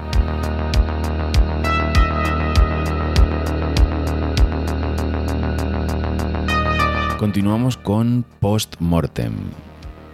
Continuamos 7.18 7.78
con 7.78 8.24
Post 8.40 8.76
Mortem, 8.78 9.34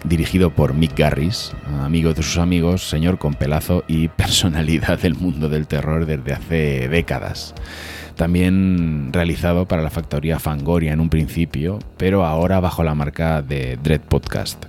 dirigido 0.06 0.52
por 0.52 0.74
Mick 0.74 0.98
Garris, 0.98 1.52
amigo 1.82 2.14
de 2.14 2.24
sus 2.24 2.38
amigos, 2.38 2.88
señor 2.88 3.18
con 3.18 3.34
pelazo 3.34 3.84
y 3.90 4.08
personalidad 4.08 4.98
del 5.00 5.16
mundo 5.16 5.50
del 5.50 5.68
terror 5.68 6.06
desde 6.06 6.32
hace 6.32 6.88
décadas. 6.88 7.56
También 8.16 9.10
realizado 9.12 9.68
para 9.68 9.82
la 9.82 9.90
factoría 9.90 10.40
Fangoria 10.40 10.94
en 10.94 11.00
un 11.00 11.10
principio, 11.10 11.80
pero 11.98 12.26
ahora 12.26 12.60
bajo 12.60 12.84
la 12.84 12.94
marca 12.94 13.42
de 13.42 13.78
Dread 13.82 14.02
Podcast. 14.02 14.66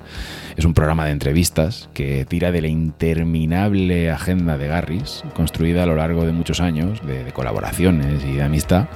Es 0.57 0.65
un 0.65 0.73
programa 0.73 1.05
de 1.05 1.11
entrevistas 1.13 1.89
que 1.93 2.25
tira 2.25 2.53
de 2.53 2.63
la 2.63 2.69
interminable 2.69 4.11
agenda 4.11 4.57
de 4.57 4.69
Garris, 4.69 5.25
construida 5.35 5.83
a 5.83 5.87
lo 5.87 5.97
largo 5.97 6.25
de 6.25 6.33
muchos 6.33 6.61
años, 6.61 7.05
de, 7.07 7.25
de 7.25 7.33
colaboraciones 7.33 8.25
y 8.25 8.35
de 8.35 8.43
amistad, 8.43 8.89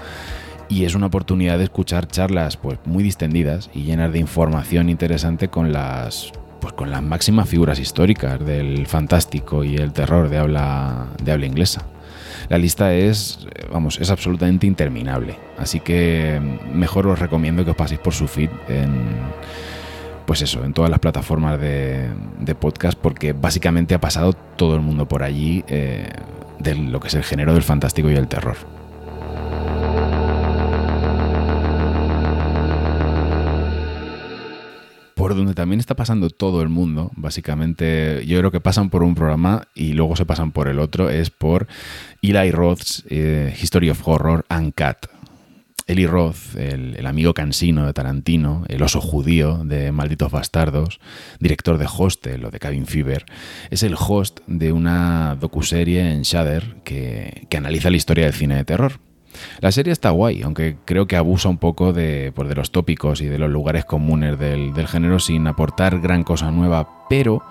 y 0.69 0.85
es 0.85 0.95
una 0.95 1.07
oportunidad 1.07 1.59
de 1.59 1.65
escuchar 1.65 2.07
charlas 2.07 2.57
pues 2.57 2.79
muy 2.85 3.03
distendidas 3.03 3.71
y 3.75 3.83
llenas 3.83 4.13
de 4.13 4.19
información 4.19 4.89
interesante 4.89 5.49
con 5.49 5.73
las 5.73 6.33
pues 6.61 6.73
con 6.73 6.91
las 6.91 7.03
máximas 7.03 7.49
figuras 7.49 7.79
históricas 7.79 8.45
del 8.45 8.87
fantástico 8.87 9.63
y 9.65 9.77
el 9.77 9.93
terror 9.93 10.29
de 10.29 10.39
habla 10.39 11.07
de 11.23 11.33
habla 11.33 11.47
inglesa. 11.47 11.87
La 12.49 12.59
lista 12.59 12.95
es 12.95 13.47
vamos, 13.71 13.99
es 14.01 14.11
absolutamente 14.11 14.67
interminable, 14.67 15.37
así 15.59 15.81
que 15.81 16.41
mejor 16.73 17.07
os 17.07 17.19
recomiendo 17.19 17.65
que 17.65 17.73
os 17.73 17.77
paséis 17.77 18.01
por 18.01 18.15
su 18.15 18.27
feed 18.27 18.51
en 18.69 18.93
pues 20.25 20.43
eso, 20.43 20.63
en 20.63 20.75
todas 20.75 20.91
las 20.91 21.01
plataformas 21.01 21.59
de, 21.59 22.11
de 22.39 22.55
podcast 22.55 22.99
porque 22.99 23.33
básicamente 23.33 23.95
ha 23.95 24.01
pasado 24.01 24.35
todo 24.35 24.75
el 24.75 24.83
mundo 24.83 25.09
por 25.09 25.23
allí 25.23 25.65
eh, 25.69 26.11
de 26.59 26.75
lo 26.75 27.01
que 27.01 27.09
es 27.09 27.15
el 27.15 27.25
género 27.25 27.55
del 27.55 27.63
fantástico 27.63 28.11
y 28.11 28.15
el 28.15 28.29
terror. 28.29 28.57
Por 35.29 35.37
donde 35.37 35.53
también 35.53 35.79
está 35.79 35.95
pasando 35.95 36.31
todo 36.31 36.63
el 36.63 36.71
mundo, 36.71 37.11
básicamente, 37.15 38.25
yo 38.25 38.39
creo 38.39 38.51
que 38.51 38.63
pasan 38.63 38.89
por 38.89 39.03
un 39.03 39.15
programa 39.15 39.69
y 39.75 39.93
luego 39.93 40.17
se 40.17 40.25
pasan 40.25 40.53
por 40.53 40.69
el 40.69 40.79
otro, 40.79 41.11
es 41.11 41.29
por 41.29 41.67
Eli 42.23 42.51
Roth's 42.51 43.05
eh, 43.11 43.55
History 43.61 43.91
of 43.91 44.01
Horror 44.09 44.47
Uncut. 44.49 44.97
Eli 45.87 46.07
Roth, 46.07 46.57
el, 46.57 47.05
amigo 47.05 47.35
cansino 47.35 47.85
de 47.85 47.93
Tarantino, 47.93 48.65
el 48.69 48.83
oso 48.83 49.03
judío 49.03 49.65
de 49.65 49.93
Malditos 49.93 50.33
Bastardos, 50.33 50.99
director 51.41 51.77
de 51.77 51.87
Hostel 51.95 52.47
o 52.47 52.51
de 52.51 52.59
Cabin 52.59 52.87
Fever, 52.87 53.27
es 53.69 53.83
el 53.83 53.97
host 53.99 54.41
de 54.47 54.73
una 54.73 55.37
docuserie 55.39 56.11
en 56.11 56.23
Shudder 56.23 56.77
que, 56.85 57.47
que 57.51 57.57
analiza 57.59 57.91
la 57.91 57.99
historia 57.99 58.25
del 58.25 58.33
cine 58.33 58.57
de 58.57 58.65
terror. 58.65 58.99
La 59.61 59.73
serie 59.73 59.93
está 59.93 60.11
guay, 60.11 60.43
aunque 60.43 60.77
creo 60.85 61.07
que 61.07 61.17
abusa 61.17 61.49
un 61.49 61.59
poco 61.59 61.93
de, 61.93 62.33
pues 62.35 62.55
los 62.55 62.73
tópicos 62.73 63.21
y 63.21 63.27
de 63.27 63.39
los 63.39 63.51
lugares 63.51 63.85
comunes 63.85 64.39
del, 64.39 64.73
género 64.87 65.19
sin 65.19 65.47
aportar 65.47 66.01
gran 66.01 66.25
cosa 66.25 66.51
nueva, 66.51 67.07
pero 67.09 67.43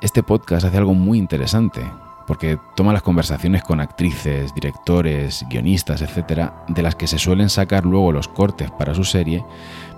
este 0.00 0.22
podcast 0.22 0.66
hace 0.66 0.76
algo 0.76 0.94
muy 0.94 1.18
interesante, 1.18 1.82
porque 2.26 2.58
toma 2.76 2.92
las 2.92 3.02
conversaciones 3.02 3.62
con 3.62 3.80
actrices, 3.80 4.54
directores, 4.54 5.44
guionistas, 5.48 6.02
etcétera, 6.02 6.64
de 6.68 6.82
las 6.82 6.94
que 6.94 7.06
se 7.06 7.18
suelen 7.18 7.48
sacar 7.48 7.84
luego 7.84 8.12
los 8.12 8.28
cortes 8.28 8.70
para 8.70 8.94
su 8.94 9.04
serie, 9.04 9.44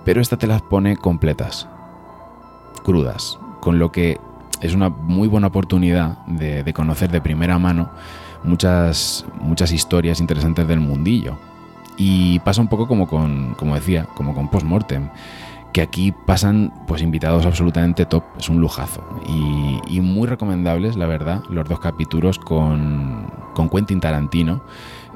pero 0.05 0.21
esta 0.21 0.37
te 0.37 0.47
las 0.47 0.61
pone 0.61 0.97
completas, 0.97 1.67
crudas, 2.83 3.37
con 3.59 3.79
lo 3.79 3.91
que 3.91 4.19
es 4.61 4.73
una 4.73 4.89
muy 4.89 5.27
buena 5.27 5.47
oportunidad 5.47 6.17
de 6.25 6.73
conocer 6.73 7.11
de 7.11 7.21
primera 7.21 7.59
mano 7.59 7.91
muchas, 8.43 9.25
muchas 9.39 9.71
historias 9.71 10.19
interesantes 10.19 10.67
del 10.67 10.79
mundillo. 10.79 11.37
Y 11.97 12.39
pasa 12.39 12.61
un 12.61 12.67
poco 12.67 12.87
como 12.87 13.07
con, 13.07 13.55
como 13.55 13.75
decía, 13.75 14.05
como 14.15 14.35
con 14.35 14.49
Postmortem, 14.49 15.09
que 15.73 15.81
aquí 15.81 16.11
pasan 16.11 16.73
pues 16.87 17.01
invitados 17.01 17.45
absolutamente 17.45 18.05
top, 18.05 18.23
es 18.37 18.49
un 18.49 18.59
lujazo. 18.61 19.03
Y, 19.27 19.99
muy 20.01 20.27
recomendables, 20.27 20.95
la 20.95 21.07
verdad, 21.07 21.43
los 21.49 21.67
dos 21.67 21.79
capítulos 21.79 22.39
con, 22.39 23.31
con, 23.53 23.69
Quentin 23.69 23.99
Tarantino. 23.99 24.61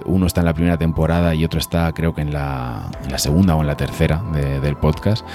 Uno 0.05 0.25
está 0.25 0.41
en 0.41 0.45
la 0.45 0.53
primera 0.53 0.77
temporada 0.77 1.35
y 1.35 1.45
otro 1.45 1.59
está 1.59 1.91
creo 1.93 2.15
que 2.15 2.21
en 2.21 2.33
la, 2.33 2.89
en 3.03 3.11
la 3.11 3.19
segunda 3.19 3.55
o 3.55 3.61
en 3.61 3.67
la 3.67 3.77
tercera 3.77 4.23
de, 4.33 4.59
del 4.59 4.75
podcast 4.75 5.25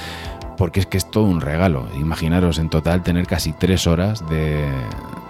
porque 0.56 0.80
es 0.80 0.86
que 0.86 0.96
es 0.96 1.10
todo 1.10 1.24
un 1.24 1.40
regalo. 1.40 1.86
Imaginaros 1.98 2.58
en 2.58 2.70
total 2.70 3.02
tener 3.02 3.26
casi 3.26 3.52
tres 3.52 3.86
horas 3.86 4.28
de, 4.28 4.68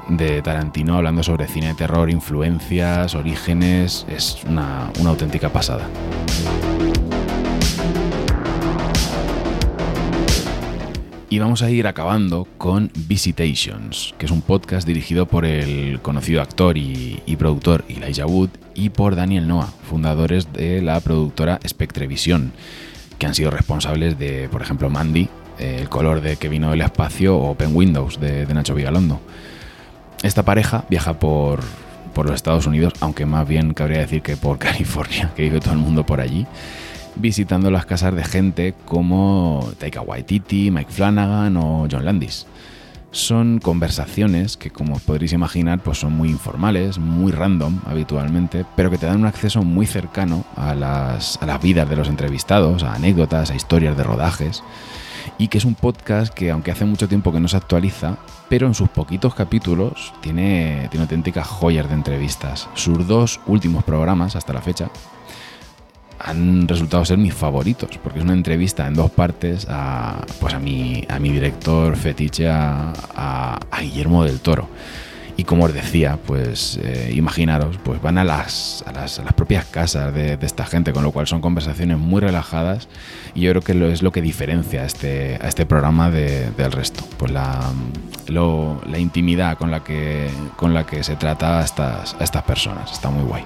de 0.09 0.43
Tarantino 0.43 0.97
hablando 0.97 1.23
sobre 1.23 1.47
cine 1.47 1.69
de 1.69 1.75
terror, 1.75 2.11
influencias, 2.11 3.15
orígenes, 3.15 4.07
es 4.09 4.39
una, 4.49 4.91
auténtica 5.05 5.51
pasada. 5.51 5.89
Y 11.29 11.39
vamos 11.41 11.63
a 11.63 11.71
ir 11.71 11.87
acabando 11.87 12.47
con 12.57 12.91
Visitations, 12.95 14.15
que 14.17 14.27
es 14.27 14.33
un 14.33 14.43
podcast 14.43 14.87
dirigido 14.87 15.27
por 15.27 15.45
el 15.45 16.01
conocido 16.01 16.41
actor 16.41 16.79
y, 16.79 17.21
y, 17.27 17.37
productor 17.37 17.85
Elijah 17.89 18.27
Wood 18.27 18.51
y 18.75 18.91
por 18.91 19.17
Daniel 19.17 19.49
Noah, 19.49 19.73
fundadores 19.89 20.53
de 20.53 20.81
la 20.83 21.01
productora 21.01 21.59
Spectrevisión, 21.67 22.53
que 23.19 23.27
han 23.27 23.35
sido 23.35 23.51
responsables 23.51 24.19
de, 24.19 24.49
por 24.51 24.63
ejemplo, 24.63 24.89
Mandy, 24.89 25.29
eh, 25.59 25.79
El 25.81 25.89
color 25.89 26.21
de 26.21 26.37
que 26.37 26.49
vino 26.49 26.71
del 26.71 26.83
espacio 26.83 27.37
o 27.37 27.51
Open 27.51 27.75
Windows 27.75 28.21
de, 28.21 28.47
de 28.47 28.55
Nacho 28.55 28.75
Vigalondo. 28.75 29.21
Esta 30.23 30.43
pareja 30.45 30.85
viaja 30.89 31.19
por, 31.19 31.61
por 32.15 32.27
los 32.27 32.35
Estados 32.35 32.67
Unidos, 32.67 32.95
aunque 33.01 33.27
más 33.27 33.47
bien 33.47 33.75
cabría 33.75 33.99
decir 33.99 34.23
que 34.23 34.37
por 34.37 34.59
California, 34.59 35.33
que 35.37 35.43
vive 35.43 35.61
todo 35.61 35.75
el 35.75 35.81
mundo 35.81 36.07
por 36.07 36.21
allí, 36.21 36.47
visitando 37.17 37.71
las 37.71 37.87
casas 37.87 38.15
de 38.15 38.25
gente 38.25 38.75
como 38.85 39.69
Taika 39.79 40.01
Waititi, 40.01 40.71
Mike 40.71 40.91
Flanagan 40.91 41.57
o 41.57 41.87
John 41.91 42.05
Landis. 42.05 42.47
Son 43.11 43.61
conversaciones 43.61 44.59
que, 44.59 44.71
como 44.71 44.99
podréis 44.99 45.33
imaginar, 45.33 45.81
pues 45.81 45.99
son 45.99 46.13
muy 46.13 46.29
informales, 46.29 46.99
muy 46.99 47.33
random 47.33 47.81
habitualmente, 47.87 48.67
pero 48.77 48.91
que 48.91 48.99
te 48.99 49.07
dan 49.07 49.21
un 49.21 49.27
acceso 49.27 49.63
muy 49.63 49.87
cercano 49.87 50.45
a 50.55 50.75
las, 50.75 51.39
a 51.41 51.47
las 51.47 51.63
vidas 51.63 51.89
de 51.89 51.97
los 51.97 52.09
entrevistados, 52.09 52.83
a 52.83 52.95
anécdotas, 52.95 53.51
a 53.51 53.55
historias 53.55 53.97
de 53.97 54.03
rodajes, 54.03 54.63
y 55.39 55.49
que 55.49 55.57
es 55.59 55.65
un 55.65 55.75
podcast 55.75 56.33
que, 56.35 56.51
aunque 56.51 56.73
hace 56.73 56.85
mucho 56.85 57.09
tiempo 57.09 57.33
que 57.33 57.41
no 57.41 57.49
se 57.49 57.57
actualiza, 57.57 58.19
pero 58.49 58.67
en 58.67 58.75
sus 58.75 58.89
poquitos 58.89 59.35
capítulos 59.35 60.13
tiene, 60.21 60.89
tiene 60.91 61.05
auténticas 61.05 61.47
joyas 61.47 61.89
de 61.89 61.95
entrevistas. 61.95 62.69
Sus 62.75 63.07
dos 63.07 63.41
últimos 63.47 63.85
programas 63.85 64.37
hasta 64.37 64.53
la 64.53 64.63
fecha 64.63 64.89
han 66.19 66.67
resultado 66.67 67.05
ser 67.05 67.19
mis 67.19 67.35
favoritos, 67.35 67.91
porque 68.03 68.19
es 68.19 68.25
una 68.25 68.33
entrevista 68.33 68.87
en 68.87 68.95
dos 68.95 69.11
partes 69.11 69.67
a, 69.69 70.25
pues 70.41 70.55
a, 70.55 70.59
mi, 70.59 71.05
a 71.09 71.19
mi 71.19 71.31
director 71.31 71.95
fetiche, 71.97 72.49
a, 72.49 72.93
a 73.71 73.81
Guillermo 73.81 74.25
del 74.25 74.41
Toro. 74.41 74.69
Y 75.37 75.45
como 75.45 75.65
os 75.65 75.75
decía, 75.75 76.19
pues 76.27 76.79
eh, 76.83 77.13
imaginaros, 77.15 77.77
pues 77.85 78.01
van 78.01 78.17
a 78.17 78.25
las, 78.25 78.83
a 78.87 78.93
las, 78.93 79.21
propias 79.37 79.67
casas 79.67 80.15
de, 80.15 80.39
esta 80.41 80.65
gente, 80.65 80.93
con 80.93 81.03
lo 81.03 81.13
cual 81.13 81.27
son 81.27 81.41
conversaciones 81.41 81.99
muy 81.99 82.21
relajadas 82.21 82.89
y 83.35 83.43
yo 83.43 83.51
creo 83.51 83.63
que 83.63 83.75
lo, 83.75 83.89
es 83.89 84.03
lo 84.03 84.13
que 84.13 84.23
diferencia 84.23 84.83
a 84.83 84.87
este, 84.87 85.39
a 85.41 85.49
este 85.49 85.67
programa 85.67 86.11
del 86.11 86.73
resto, 86.73 87.05
pues 87.19 87.31
la, 87.33 87.71
la 88.29 88.99
intimidad 88.99 89.59
con 89.59 89.71
la, 89.71 89.85
que, 89.85 90.31
con 90.57 90.73
la 90.73 90.87
que 90.87 91.05
se 91.05 91.17
trata 91.17 91.61
a 91.61 91.65
estas, 91.65 92.17
a 92.19 92.25
estas 92.25 92.43
personas, 92.45 92.91
está 92.93 93.11
muy 93.11 93.25
guay. 93.25 93.45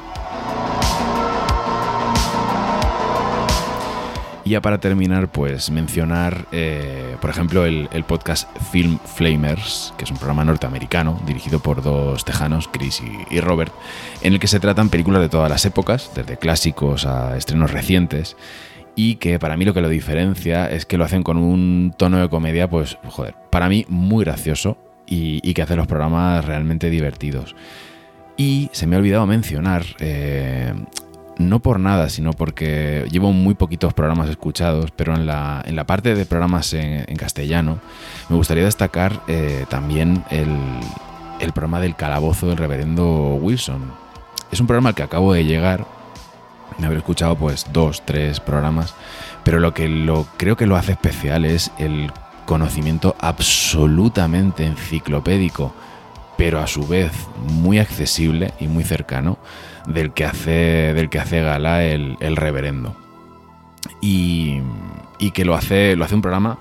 Y 4.51 4.55
ya 4.55 4.61
para 4.61 4.81
terminar, 4.81 5.31
pues 5.31 5.71
mencionar, 5.71 6.47
eh, 6.51 7.15
por 7.21 7.31
ejemplo, 7.31 7.67
el, 7.67 7.89
podcast 8.09 8.49
Film 8.73 8.99
Flamers, 8.99 9.95
que 9.97 10.03
es 10.03 10.11
un 10.11 10.17
programa 10.17 10.45
norteamericano 10.45 11.21
dirigido 11.25 11.61
por 11.61 11.85
dos 11.85 12.25
tejanos, 12.25 12.67
Chris 12.67 13.01
y, 13.31 13.39
Robert, 13.39 13.73
en 14.23 14.33
el 14.33 14.41
que 14.41 14.49
se 14.49 14.59
tratan 14.59 14.89
películas 14.89 15.23
de 15.23 15.29
todas 15.29 15.49
las 15.49 15.65
épocas, 15.67 16.11
desde 16.17 16.37
clásicos 16.37 17.07
a 17.07 17.37
estrenos 17.37 17.71
recientes, 17.71 18.37
y 18.97 19.15
que 19.17 19.39
para 19.39 19.57
mí 19.57 19.65
lo 19.65 19.73
que 19.73 19.83
lo 19.83 19.89
diferencia 19.89 20.69
es 20.69 20.85
que 20.85 20.99
lo 20.99 21.05
hacen 21.05 21.23
con 21.23 21.37
un 21.37 21.95
tono 21.97 22.19
de 22.19 22.29
comedia, 22.29 22.69
pues, 22.69 22.99
joder, 23.07 23.37
para 23.51 23.69
mí 23.69 23.87
muy 23.89 24.25
gracioso 24.25 24.79
y, 25.07 25.55
que 25.55 25.63
hace 25.63 25.77
los 25.77 25.87
programas 25.87 26.45
realmente 26.45 26.91
divertidos. 26.91 27.55
Y 28.37 28.69
se 28.73 28.89
me 28.89 28.97
ha 28.97 28.99
olvidado 28.99 29.27
mencionar 29.27 29.85
eh, 30.01 30.75
no 31.41 31.61
por 31.61 31.81
nada, 31.81 32.09
sino 32.09 32.33
porque 32.33 33.07
llevo 33.11 33.33
muy 33.33 33.55
poquitos 33.55 33.95
programas 33.95 34.29
escuchados, 34.29 34.91
pero 34.91 35.15
en 35.15 35.27
la, 35.27 35.63
en 35.65 35.75
la 35.75 35.85
parte 35.85 36.15
de 36.15 36.27
programas 36.27 36.73
en, 36.75 37.17
castellano 37.17 37.81
me 38.29 38.37
gustaría 38.37 38.65
destacar 38.65 39.23
eh, 39.27 39.65
también 39.69 40.25
el, 40.31 40.57
el, 41.41 41.53
programa 41.53 41.81
del 41.81 41.97
calabozo 41.97 42.49
del 42.49 42.59
reverendo 42.59 43.39
Wilson. 43.41 43.93
Es 44.53 44.61
un 44.61 44.67
programa 44.67 44.91
al 44.91 44.95
que 44.95 45.03
acabo 45.03 45.33
de 45.33 45.45
llegar, 45.45 45.87
me 46.79 46.87
habré 46.87 46.99
escuchado 46.99 47.37
pues 47.37 47.67
dos, 47.73 48.03
tres 48.05 48.39
programas, 48.41 48.95
pero 49.43 49.61
lo 49.61 49.75
que 49.75 49.89
lo, 49.89 50.27
creo 50.37 50.57
que 50.57 50.67
lo 50.67 50.77
hace 50.77 50.93
especial 50.93 51.45
es 51.45 51.71
el 51.79 52.13
conocimiento 52.47 53.17
absolutamente 53.19 54.67
enciclopédico, 54.67 55.73
pero 56.37 56.61
a 56.61 56.67
su 56.67 56.87
vez 56.87 57.13
muy 57.47 57.79
accesible 57.79 58.53
y 58.61 58.67
muy 58.67 58.85
cercano 58.85 59.39
del 59.87 60.13
que 60.13 60.25
hace, 60.25 60.95
del 60.95 61.09
que 61.09 61.19
hace 61.19 61.43
gala 61.43 61.85
el, 61.85 62.17
reverendo. 62.37 62.97
Y, 64.01 64.61
que 65.35 65.45
lo 65.45 65.55
hace, 65.55 65.97
lo 65.97 66.05
hace 66.05 66.15
un 66.15 66.23
programa 66.23 66.59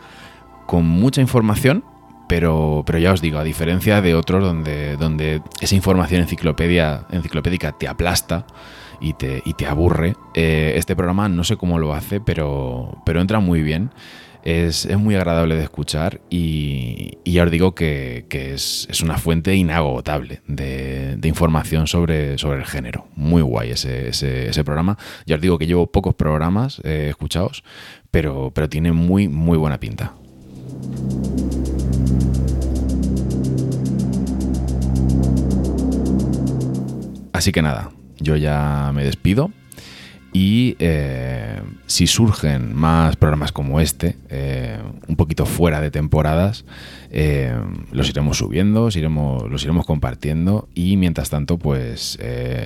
con 0.66 0.86
mucha 0.86 1.22
información, 1.22 1.84
pero, 2.28 2.84
pero 2.86 3.00
ya 3.00 3.12
os 3.12 3.22
digo, 3.22 3.40
a 3.40 3.44
diferencia 3.44 4.02
de 4.02 4.14
otros 4.14 4.44
donde, 4.44 4.98
donde 4.98 5.42
esa 5.62 5.76
información 5.76 6.22
enciclopedia, 6.22 7.06
enciclopédica 7.10 7.72
te 7.72 7.88
aplasta 7.88 8.46
y 9.00 9.14
te, 9.14 9.42
y 9.46 9.54
te 9.54 9.66
aburre, 9.66 10.16
eh, 10.36 10.74
este 10.76 10.96
programa 10.96 11.30
no 11.30 11.44
sé 11.44 11.58
cómo 11.58 11.80
lo 11.80 11.94
hace, 11.94 12.20
pero, 12.22 13.02
pero 13.06 13.22
entra 13.22 13.40
muy 13.40 13.62
bien 13.62 13.92
es, 14.44 14.88
muy 14.98 15.16
agradable 15.16 15.56
de 15.56 15.64
escuchar 15.64 16.22
y, 16.30 17.18
ya 17.26 17.44
os 17.44 17.52
digo 17.52 17.76
que, 17.76 18.26
es, 18.30 18.88
una 19.02 19.18
fuente 19.18 19.56
inagotable 19.56 20.42
de, 20.48 21.20
información 21.24 21.88
sobre, 21.88 22.38
sobre, 22.38 22.60
el 22.60 22.66
género. 22.66 23.08
Muy 23.16 23.42
guay 23.42 23.72
ese, 23.72 24.10
ese, 24.10 24.64
programa. 24.64 24.98
Ya 25.26 25.36
os 25.36 25.42
digo 25.42 25.58
que 25.58 25.68
llevo 25.68 25.88
pocos 25.88 26.16
programas 26.16 26.82
eh, 26.84 27.08
escuchados, 27.10 27.64
pero, 28.12 28.52
pero 28.54 28.70
tiene 28.70 28.92
muy, 28.92 29.28
muy 29.28 29.58
buena 29.58 29.80
pinta. 29.80 30.14
Así 37.34 37.52
que 37.52 37.62
nada, 37.62 37.92
yo 38.20 38.36
ya 38.36 38.92
me 38.94 39.04
despido. 39.04 39.52
Y 40.32 40.76
eh, 40.78 41.60
si 41.88 42.06
surgen 42.06 42.76
más 42.76 43.16
programas 43.16 43.52
como 43.52 43.80
este, 43.80 44.16
eh, 44.30 44.78
un 45.08 45.16
poquito 45.16 45.48
fuera 45.48 45.82
de 45.82 45.90
temporadas, 45.90 46.66
eh, 47.10 47.56
los 47.92 48.10
iremos 48.10 48.38
subiendo, 48.38 48.86
los 48.86 48.96
iremos, 48.96 49.50
los 49.50 49.64
iremos 49.64 49.88
compartiendo 49.88 50.68
y 50.76 50.98
mientras 50.98 51.32
tanto 51.32 51.58
pues 51.58 52.20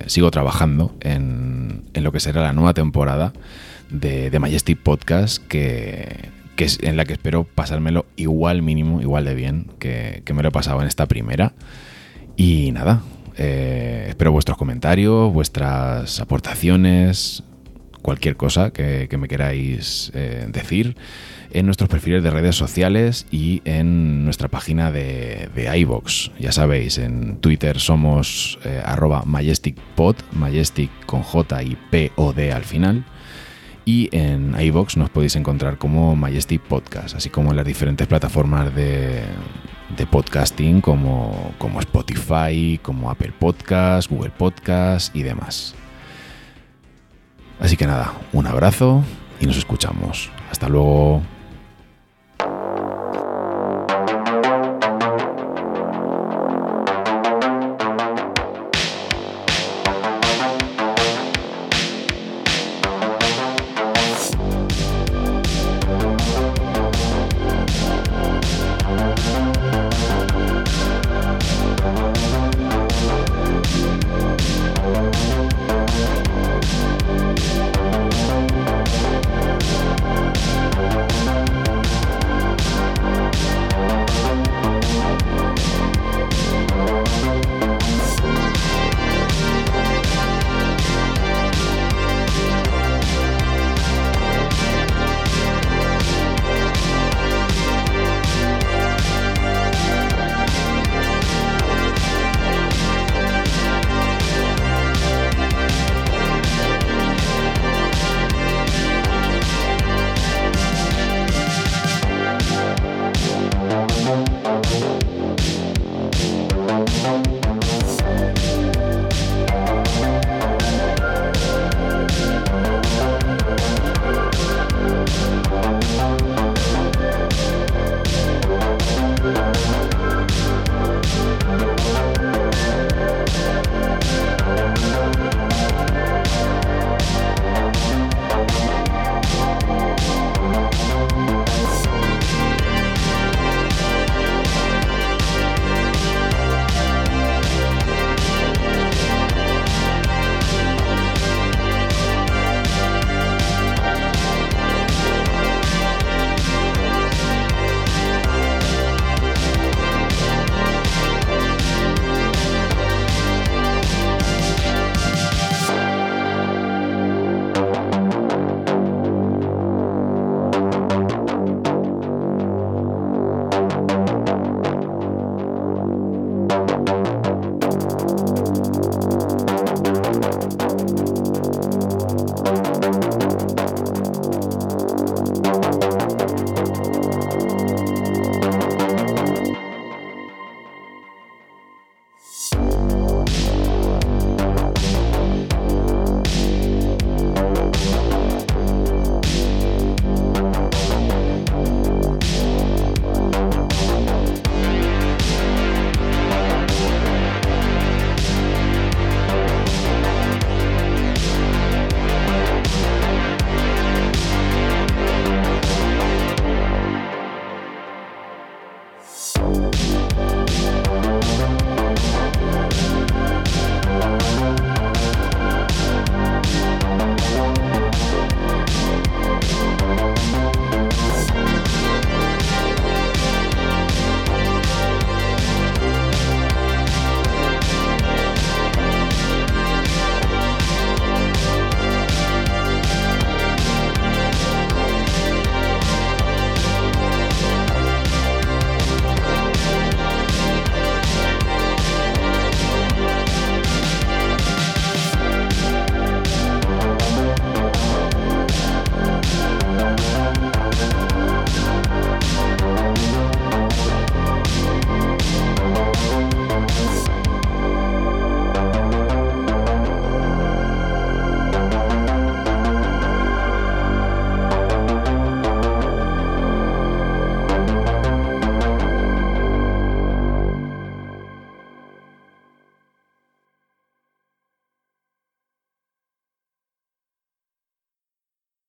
sigo 0.07 0.29
trabajando 0.31 0.93
en, 0.99 1.83
lo 1.93 2.11
que 2.11 2.19
será 2.19 2.41
la 2.41 2.53
nueva 2.53 2.73
temporada 2.73 3.31
de, 3.89 4.29
de 4.29 4.39
Majestic 4.39 4.79
Podcast 4.79 5.41
que, 5.47 6.29
es 6.57 6.79
en 6.81 6.97
la 6.97 7.05
que 7.05 7.13
espero 7.13 7.45
pasármelo 7.45 8.05
igual 8.17 8.61
mínimo, 8.61 9.01
igual 9.01 9.25
de 9.25 9.35
bien 9.35 9.67
que, 9.79 10.21
que 10.25 10.33
me 10.33 10.43
lo 10.43 10.49
he 10.49 10.51
pasado 10.51 10.81
en 10.81 10.87
esta 10.87 11.07
primera. 11.07 11.53
Y 12.35 12.71
nada, 12.71 13.03
espero 13.35 14.31
vuestros 14.31 14.57
comentarios, 14.57 15.31
vuestras 15.33 16.19
aportaciones, 16.19 17.43
cualquier 18.03 18.35
cosa 18.37 18.71
que, 18.71 19.09
me 19.17 19.27
queráis 19.27 20.11
eh, 20.13 20.45
decir 20.49 20.95
en 21.51 21.65
nuestros 21.65 21.89
perfiles 21.89 22.21
de 22.21 22.29
redes 22.29 22.55
sociales 22.55 23.25
y 23.31 23.61
en 23.65 24.25
nuestra 24.25 24.49
página 24.49 24.91
de, 24.91 25.49
de 25.55 25.77
iVox. 25.79 26.31
Ya 26.39 26.51
sabéis, 26.51 26.99
en 26.99 27.37
Twitter 27.37 27.79
somos 27.79 28.59
eh, 28.65 28.81
arroba 28.85 29.23
majesticpod, 29.25 30.17
majestic 30.33 30.91
con 31.07 31.23
J 31.23 31.63
y 31.63 31.77
P 31.89 32.11
o 32.15 32.33
D 32.33 32.51
al 32.51 32.65
final. 32.65 33.05
Y 33.85 34.09
en 34.15 34.55
iVox 34.59 34.95
nos 34.95 35.09
podéis 35.09 35.35
encontrar 35.35 35.77
como 35.77 36.15
Majestic 36.15 36.61
Podcast, 36.61 37.15
así 37.15 37.29
como 37.29 37.49
en 37.49 37.57
las 37.57 37.65
diferentes 37.65 38.07
plataformas 38.07 38.73
de, 38.73 39.25
podcasting 40.09 40.79
como, 40.79 41.53
como 41.57 41.81
Spotify, 41.81 42.79
como 42.81 43.11
Apple 43.11 43.33
Podcast, 43.37 44.09
Google 44.09 44.31
Podcast 44.31 45.13
y 45.13 45.23
demás. 45.23 45.75
Así 47.63 47.77
que 47.77 47.87
nada, 47.87 48.11
un 48.33 48.45
abrazo 48.45 49.03
y 49.39 49.45
nos 49.45 49.55
escuchamos. 49.55 50.29
Hasta 50.51 50.67
luego. 50.67 51.21